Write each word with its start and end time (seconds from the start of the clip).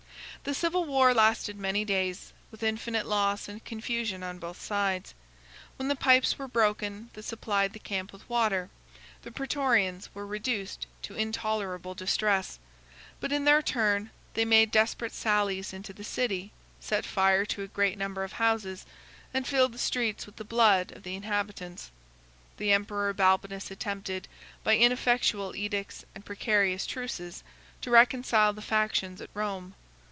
The 0.43 0.55
civil 0.55 0.85
war 0.85 1.13
lasted 1.13 1.55
many 1.59 1.85
days, 1.85 2.33
with 2.49 2.63
infinite 2.63 3.05
loss 3.05 3.47
and 3.47 3.63
confusion 3.63 4.23
on 4.23 4.39
both 4.39 4.59
sides. 4.59 5.13
When 5.75 5.87
the 5.87 5.95
pipes 5.95 6.39
were 6.39 6.47
broken 6.47 7.11
that 7.13 7.25
supplied 7.25 7.73
the 7.73 7.77
camp 7.79 8.11
with 8.11 8.27
water, 8.27 8.71
the 9.21 9.29
Prætorians 9.29 10.09
were 10.15 10.25
reduced 10.25 10.87
to 11.03 11.13
intolerable 11.13 11.93
distress; 11.93 12.57
but 13.19 13.31
in 13.31 13.45
their 13.45 13.61
turn 13.61 14.09
they 14.33 14.43
made 14.43 14.71
desperate 14.71 15.13
sallies 15.13 15.73
into 15.73 15.93
the 15.93 16.03
city, 16.03 16.51
set 16.79 17.05
fire 17.05 17.45
to 17.45 17.61
a 17.61 17.67
great 17.67 17.95
number 17.99 18.23
of 18.23 18.31
houses, 18.33 18.87
and 19.35 19.45
filled 19.45 19.73
the 19.73 19.77
streets 19.77 20.25
with 20.25 20.37
the 20.37 20.43
blood 20.43 20.91
of 20.91 21.03
the 21.03 21.13
inhabitants. 21.13 21.91
The 22.57 22.71
emperor 22.71 23.13
Balbinus 23.13 23.69
attempted, 23.69 24.27
by 24.63 24.75
ineffectual 24.75 25.55
edicts 25.55 26.03
and 26.15 26.25
precarious 26.25 26.87
truces, 26.87 27.43
to 27.81 27.91
reconcile 27.91 28.53
the 28.53 28.63
factions 28.63 29.21
at 29.21 29.29
Rome. 29.35 29.75